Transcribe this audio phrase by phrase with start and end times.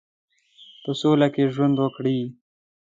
[0.83, 2.19] په سوله کې ژوند وکړي.